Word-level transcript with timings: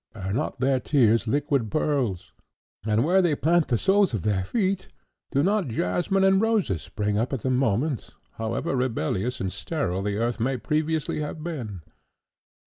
Are 0.15 0.33
not 0.33 0.59
their 0.59 0.79
tears 0.79 1.27
liquid 1.27 1.69
pearls, 1.69 2.33
and 2.87 3.05
where 3.05 3.21
they 3.21 3.35
plant 3.35 3.67
the 3.67 3.77
soles 3.77 4.15
of 4.15 4.23
their 4.23 4.43
feet 4.43 4.87
do 5.31 5.43
not 5.43 5.67
jasmine 5.67 6.23
and 6.23 6.41
roses 6.41 6.81
spring 6.81 7.19
up 7.19 7.33
at 7.33 7.41
the 7.41 7.51
moment, 7.51 8.09
however 8.31 8.75
rebellious 8.75 9.39
and 9.39 9.53
sterile 9.53 10.01
the 10.01 10.17
earth 10.17 10.39
may 10.39 10.57
previously 10.57 11.19
have 11.19 11.43
been? 11.43 11.81